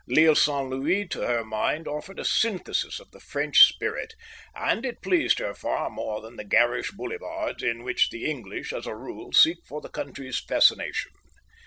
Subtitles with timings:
[0.07, 4.15] L'Île Saint Louis to her mind offered a synthesis of the French spirit,
[4.55, 8.87] and it pleased her far more than the garish boulevards in which the English as
[8.87, 11.11] a rule seek for the country's fascination.